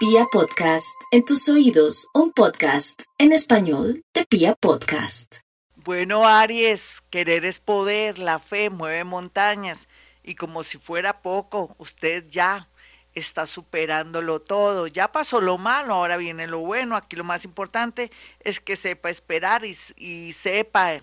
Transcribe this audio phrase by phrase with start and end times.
[0.00, 5.40] Pia Podcast, en tus oídos, un podcast en español de Pia Podcast.
[5.76, 9.88] Bueno, Aries, querer es poder, la fe mueve montañas
[10.24, 12.70] y como si fuera poco, usted ya
[13.14, 14.86] está superándolo todo.
[14.86, 16.96] Ya pasó lo malo, ahora viene lo bueno.
[16.96, 18.10] Aquí lo más importante
[18.42, 21.02] es que sepa esperar y, y sepa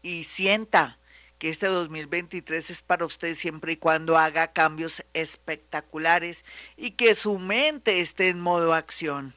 [0.00, 0.98] y sienta
[1.42, 6.44] que este 2023 es para usted siempre y cuando haga cambios espectaculares
[6.76, 9.34] y que su mente esté en modo acción.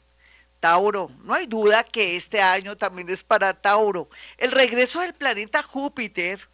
[0.59, 4.07] Tauro, no hay duda que este año también es para Tauro.
[4.37, 6.47] El regreso del planeta Júpiter,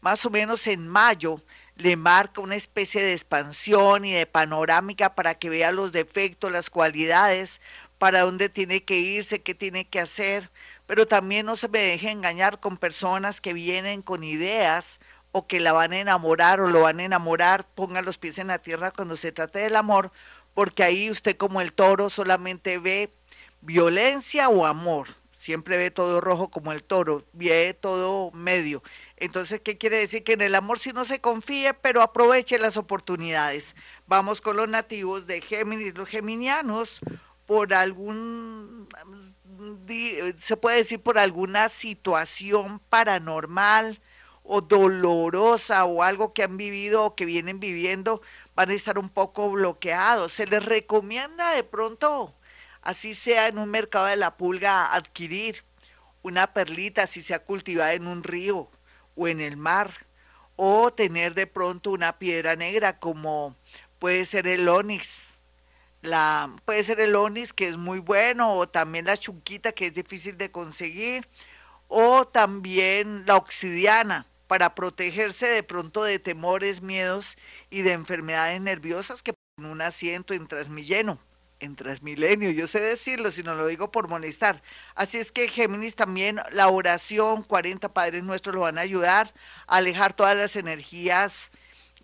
[0.00, 1.42] más o menos en mayo,
[1.76, 6.70] le marca una especie de expansión y de panorámica para que vea los defectos, las
[6.70, 7.60] cualidades,
[7.98, 10.50] para dónde tiene que irse, qué tiene que hacer,
[10.86, 15.00] pero también no se me deje engañar con personas que vienen con ideas
[15.32, 18.48] o que la van a enamorar o lo van a enamorar, ponga los pies en
[18.48, 20.12] la tierra cuando se trate del amor,
[20.54, 23.10] porque ahí usted como el toro solamente ve
[23.60, 28.82] violencia o amor, siempre ve todo rojo como el toro, ve todo medio.
[29.16, 30.22] Entonces, ¿qué quiere decir?
[30.22, 33.74] Que en el amor sí no se confíe, pero aproveche las oportunidades.
[34.06, 37.00] Vamos con los nativos de Géminis, los geminianos,
[37.46, 38.88] por algún
[40.38, 44.00] se puede decir por alguna situación paranormal
[44.42, 48.20] o dolorosa o algo que han vivido o que vienen viviendo,
[48.54, 50.32] van a estar un poco bloqueados.
[50.32, 52.34] Se les recomienda de pronto,
[52.82, 55.64] así sea en un mercado de la pulga, adquirir
[56.22, 58.70] una perlita, si sea cultivada en un río
[59.16, 60.06] o en el mar,
[60.56, 63.56] o tener de pronto una piedra negra como
[63.98, 65.23] puede ser el onix
[66.04, 69.94] la, puede ser el onis, que es muy bueno, o también la chunquita, que es
[69.94, 71.28] difícil de conseguir,
[71.88, 77.36] o también la obsidiana, para protegerse de pronto de temores, miedos
[77.70, 81.18] y de enfermedades nerviosas que en un asiento en Transmilleno,
[81.60, 84.62] en Transmilenio, yo sé decirlo, si no lo digo por molestar.
[84.94, 89.32] Así es que Géminis también, la oración, 40 Padres Nuestros lo van a ayudar
[89.66, 91.50] a alejar todas las energías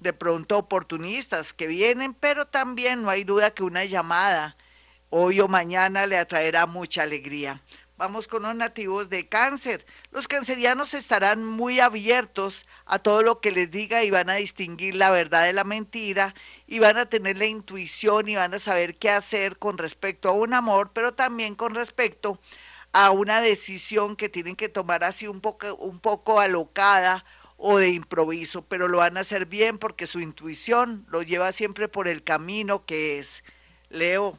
[0.00, 4.56] de pronto oportunistas que vienen, pero también no hay duda que una llamada
[5.11, 7.61] hoy o mañana le atraerá mucha alegría.
[7.99, 9.84] Vamos con los nativos de cáncer.
[10.11, 14.94] Los cancerianos estarán muy abiertos a todo lo que les diga y van a distinguir
[14.94, 16.34] la verdad de la mentira
[16.67, 20.32] y van a tener la intuición y van a saber qué hacer con respecto a
[20.32, 22.41] un amor, pero también con respecto
[22.93, 27.27] a una decisión que tienen que tomar así un poco, un poco alocada
[27.62, 31.88] o de improviso, pero lo van a hacer bien porque su intuición lo lleva siempre
[31.88, 33.44] por el camino que es.
[33.91, 34.38] Leo.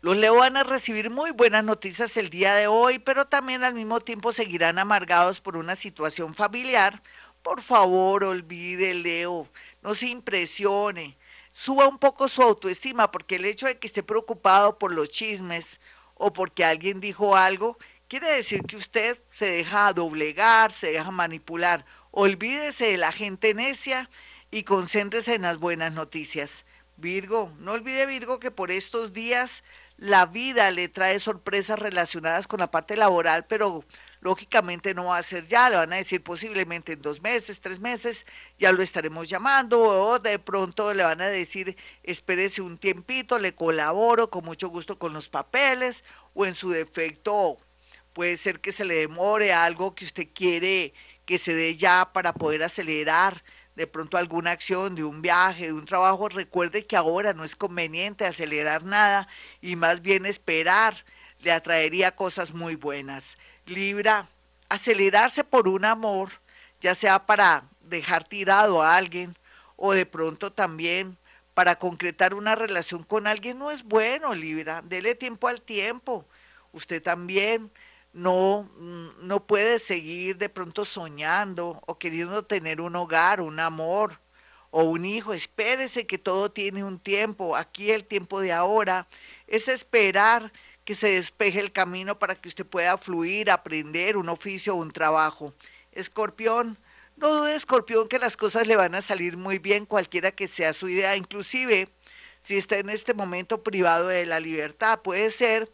[0.00, 3.74] Los Leo van a recibir muy buenas noticias el día de hoy, pero también al
[3.74, 7.02] mismo tiempo seguirán amargados por una situación familiar.
[7.42, 9.48] Por favor, olvide, Leo,
[9.82, 11.18] no se impresione.
[11.50, 15.80] Suba un poco su autoestima, porque el hecho de que esté preocupado por los chismes
[16.14, 17.76] o porque alguien dijo algo,
[18.08, 21.84] Quiere decir que usted se deja doblegar, se deja manipular.
[22.10, 24.08] Olvídese de la gente necia
[24.50, 26.64] y concéntrese en las buenas noticias.
[26.96, 29.62] Virgo, no olvide Virgo que por estos días
[29.98, 33.84] la vida le trae sorpresas relacionadas con la parte laboral, pero
[34.20, 37.78] lógicamente no va a ser ya, le van a decir posiblemente en dos meses, tres
[37.78, 38.24] meses,
[38.58, 43.54] ya lo estaremos llamando, o de pronto le van a decir, espérese un tiempito, le
[43.54, 47.58] colaboro con mucho gusto con los papeles, o en su defecto
[48.18, 50.92] puede ser que se le demore algo que usted quiere
[51.24, 53.44] que se dé ya para poder acelerar
[53.76, 56.28] de pronto alguna acción, de un viaje, de un trabajo.
[56.28, 59.28] Recuerde que ahora no es conveniente acelerar nada
[59.60, 61.04] y más bien esperar
[61.42, 63.38] le atraería cosas muy buenas.
[63.66, 64.28] Libra,
[64.68, 66.30] acelerarse por un amor,
[66.80, 69.38] ya sea para dejar tirado a alguien
[69.76, 71.16] o de pronto también
[71.54, 74.82] para concretar una relación con alguien, no es bueno, Libra.
[74.82, 76.26] Dele tiempo al tiempo.
[76.72, 77.70] Usted también
[78.12, 84.20] no, mm, no puede seguir de pronto soñando o queriendo tener un hogar, un amor
[84.70, 85.32] o un hijo.
[85.32, 87.56] Espérese que todo tiene un tiempo.
[87.56, 89.08] Aquí el tiempo de ahora
[89.46, 90.52] es esperar
[90.84, 94.90] que se despeje el camino para que usted pueda fluir, aprender un oficio o un
[94.90, 95.52] trabajo.
[95.92, 96.78] Escorpión,
[97.16, 100.72] no dude, Escorpión, que las cosas le van a salir muy bien, cualquiera que sea
[100.72, 101.88] su idea, inclusive
[102.40, 105.00] si está en este momento privado de la libertad.
[105.02, 105.70] Puede ser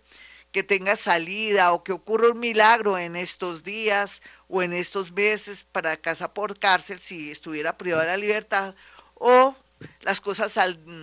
[0.54, 5.64] que tenga salida o que ocurra un milagro en estos días o en estos meses
[5.64, 8.76] para casa por cárcel si estuviera privado de la libertad
[9.14, 9.56] o
[10.00, 10.56] las cosas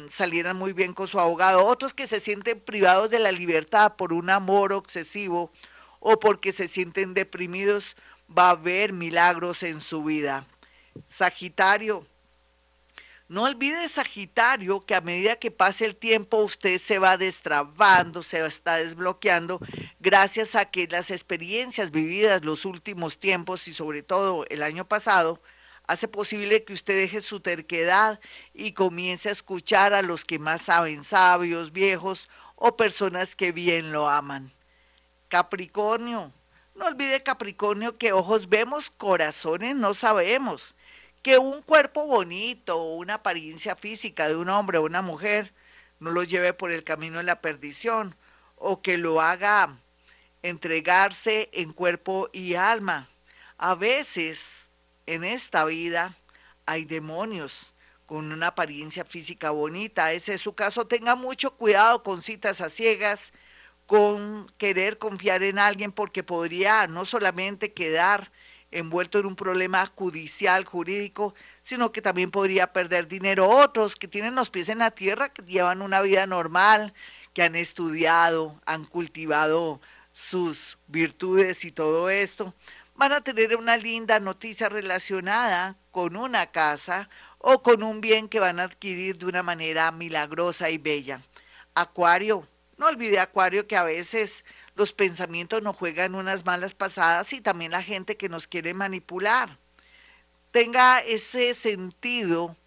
[0.08, 1.66] salieran muy bien con su abogado.
[1.66, 5.52] Otros que se sienten privados de la libertad por un amor excesivo
[6.00, 7.98] o porque se sienten deprimidos,
[8.36, 10.48] va a haber milagros en su vida.
[11.08, 12.08] Sagitario,
[13.32, 18.46] No olvide, Sagitario, que a medida que pase el tiempo usted se va destrabando, se
[18.46, 19.62] está desbloqueando,
[20.02, 25.42] gracias a que las experiencias vividas los últimos tiempos y sobre todo el año pasado,
[25.88, 28.20] hace posible que usted deje su terquedad
[28.54, 33.94] y comience a escuchar a los que más saben, sabios, viejos o personas que bien
[33.94, 34.52] lo aman.
[35.30, 36.34] Capricornio,
[36.76, 40.76] no olvide Capricornio que ojos vemos, corazones no sabemos
[41.22, 45.54] que un cuerpo bonito o una apariencia física de un hombre o una mujer
[46.00, 48.16] no lo lleve por el camino de la perdición
[48.56, 49.78] o que lo haga
[50.42, 53.10] entregarse en cuerpo y alma.
[53.58, 54.70] A veces
[55.06, 56.16] en esta vida
[56.66, 57.74] hay demonios
[58.06, 60.12] con una apariencia física bonita.
[60.12, 60.88] Ese es su caso.
[60.88, 63.32] Tenga mucho cuidado con citas a ciegas,
[63.86, 68.32] con querer confiar en alguien porque podría no solamente quedar
[68.72, 73.48] envuelto en un problema judicial, jurídico, sino que también podría perder dinero.
[73.48, 76.94] Otros que tienen los pies en la tierra, que llevan una vida normal,
[77.34, 79.82] que han estudiado, han cultivado
[80.14, 82.54] sus virtudes y todo esto,
[82.96, 88.40] van a tener una linda noticia relacionada con una casa o con un bien que
[88.40, 91.22] van a adquirir de una manera milagrosa y bella.
[91.74, 92.48] Acuario,
[92.78, 94.46] no olvide Acuario que a veces
[94.82, 99.60] los pensamientos nos juegan unas malas pasadas y también la gente que nos quiere manipular.
[100.50, 102.58] Tenga ese sentido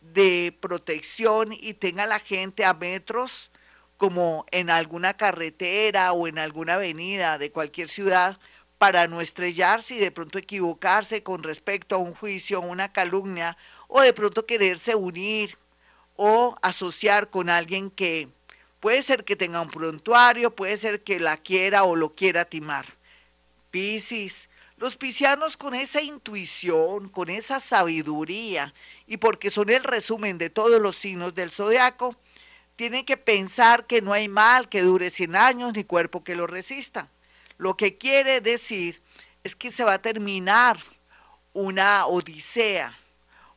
[0.00, 3.52] de protección y tenga la gente a metros
[3.96, 8.40] como en alguna carretera o en alguna avenida de cualquier ciudad
[8.78, 13.56] para no estrellarse y de pronto equivocarse con respecto a un juicio, una calumnia
[13.86, 15.56] o de pronto quererse unir
[16.16, 18.30] o asociar con alguien que
[18.82, 22.84] Puede ser que tenga un prontuario, puede ser que la quiera o lo quiera timar.
[23.70, 28.74] Piscis, los piscianos con esa intuición, con esa sabiduría,
[29.06, 32.16] y porque son el resumen de todos los signos del zodiaco,
[32.74, 36.48] tienen que pensar que no hay mal que dure 100 años ni cuerpo que lo
[36.48, 37.08] resista.
[37.58, 39.00] Lo que quiere decir
[39.44, 40.80] es que se va a terminar
[41.52, 42.98] una odisea,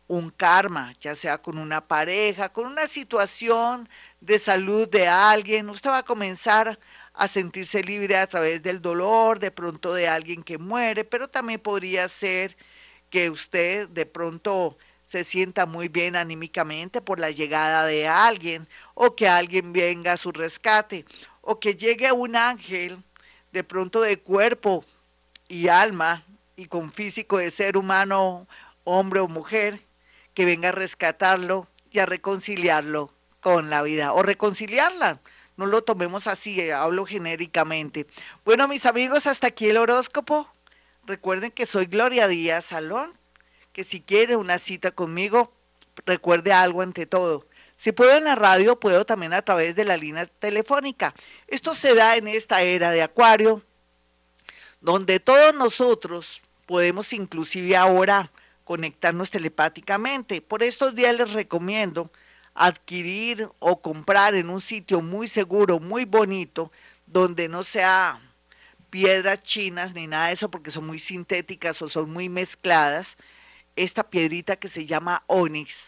[0.08, 3.90] un karma, ya sea con una pareja, con una situación
[4.22, 6.80] de salud de alguien, usted va a comenzar
[7.14, 11.60] a sentirse libre a través del dolor, de pronto de alguien que muere, pero también
[11.60, 12.58] podría ser
[13.10, 19.16] que usted de pronto se sienta muy bien anímicamente por la llegada de alguien o
[19.16, 21.06] que alguien venga a su rescate
[21.42, 23.04] o que llegue un ángel
[23.54, 24.84] de pronto de cuerpo
[25.48, 26.26] y alma
[26.56, 28.48] y con físico de ser humano,
[28.84, 29.80] hombre o mujer,
[30.34, 33.15] que venga a rescatarlo y a reconciliarlo
[33.46, 35.22] con la vida o reconciliarla.
[35.56, 38.08] No lo tomemos así, eh, hablo genéricamente.
[38.44, 40.50] Bueno, mis amigos, hasta aquí el horóscopo.
[41.04, 43.14] Recuerden que soy Gloria Díaz Salón,
[43.72, 45.54] que si quiere una cita conmigo,
[46.08, 47.46] recuerde algo ante todo.
[47.76, 51.14] Si puedo en la radio, puedo también a través de la línea telefónica.
[51.48, 53.62] Esto se da en esta era de Acuario,
[54.82, 58.32] donde todos nosotros podemos inclusive ahora
[58.64, 60.42] conectarnos telepáticamente.
[60.42, 62.10] Por estos días les recomiendo
[62.56, 66.72] adquirir o comprar en un sitio muy seguro, muy bonito,
[67.06, 68.22] donde no sea
[68.90, 73.18] piedras chinas ni nada de eso porque son muy sintéticas o son muy mezcladas,
[73.76, 75.88] esta piedrita que se llama onix,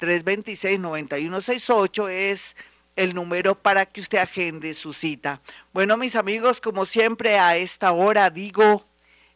[0.00, 2.56] 313-326-9168 es
[2.96, 5.40] el número para que usted agende su cita.
[5.72, 8.86] Bueno, mis amigos, como siempre a esta hora digo,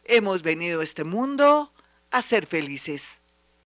[0.03, 1.71] hemos venido a este mundo
[2.09, 3.20] a ser felices.